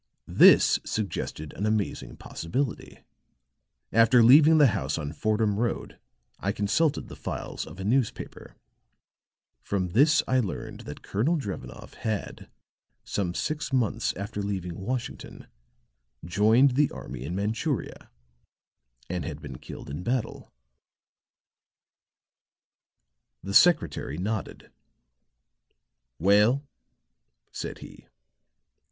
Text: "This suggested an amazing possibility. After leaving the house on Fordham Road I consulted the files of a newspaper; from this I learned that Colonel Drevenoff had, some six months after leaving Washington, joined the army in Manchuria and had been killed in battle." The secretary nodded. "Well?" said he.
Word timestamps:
"This 0.25 0.79
suggested 0.83 1.53
an 1.53 1.67
amazing 1.67 2.17
possibility. 2.17 3.03
After 3.91 4.23
leaving 4.23 4.57
the 4.57 4.65
house 4.73 4.97
on 4.97 5.13
Fordham 5.13 5.59
Road 5.59 5.99
I 6.39 6.51
consulted 6.51 7.07
the 7.07 7.15
files 7.15 7.67
of 7.67 7.79
a 7.79 7.83
newspaper; 7.83 8.55
from 9.61 9.89
this 9.89 10.23
I 10.27 10.39
learned 10.39 10.79
that 10.89 11.03
Colonel 11.03 11.35
Drevenoff 11.35 11.93
had, 11.93 12.49
some 13.03 13.35
six 13.35 13.71
months 13.71 14.11
after 14.13 14.41
leaving 14.41 14.79
Washington, 14.79 15.45
joined 16.25 16.71
the 16.71 16.89
army 16.89 17.23
in 17.23 17.35
Manchuria 17.35 18.09
and 19.07 19.23
had 19.23 19.39
been 19.39 19.59
killed 19.59 19.87
in 19.87 20.01
battle." 20.01 20.51
The 23.43 23.53
secretary 23.53 24.17
nodded. 24.17 24.71
"Well?" 26.17 26.65
said 27.51 27.77
he. 27.85 28.07